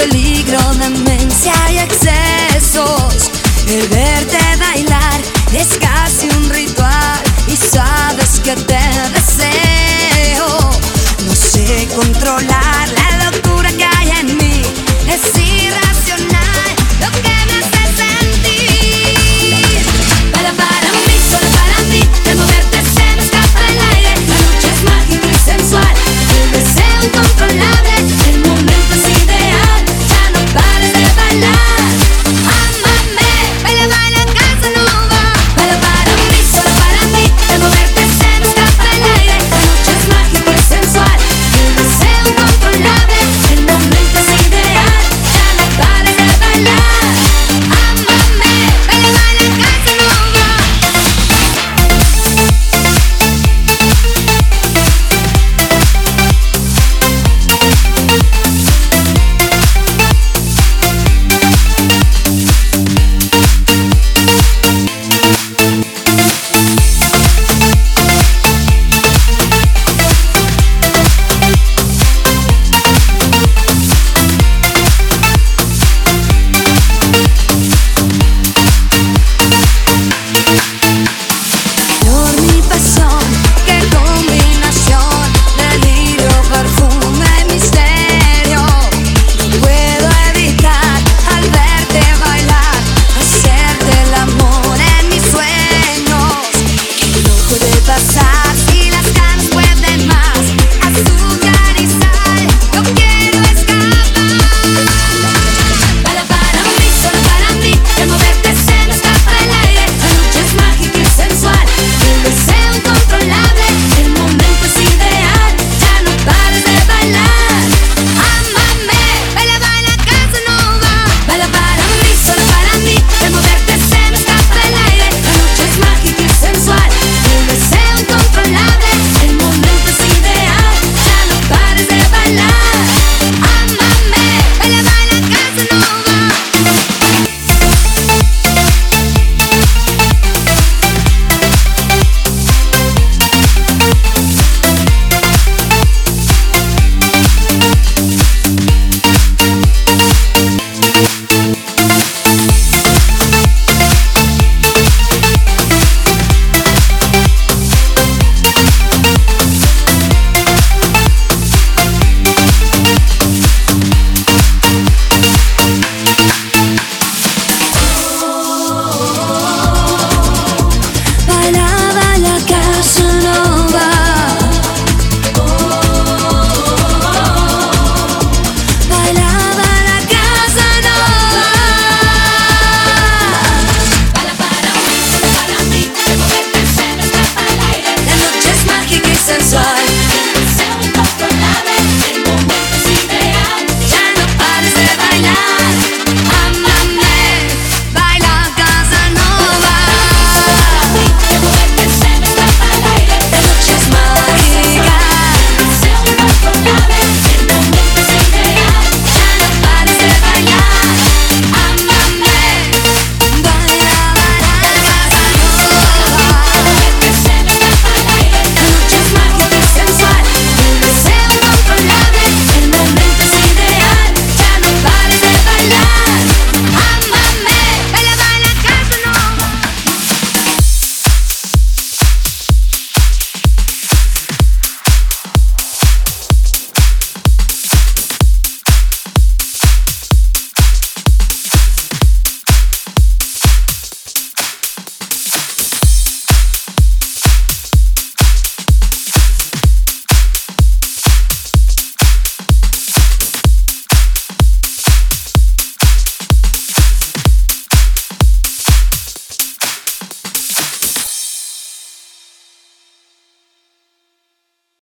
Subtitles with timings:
[0.00, 3.30] peligro de amencia y excesos.
[3.68, 5.20] El verte bailar
[5.52, 8.80] es casi un ritual y sabes que te
[9.14, 10.70] deseo.
[11.26, 14.62] No sé controlar la locura que hay en mí,
[15.06, 15.89] es irracional.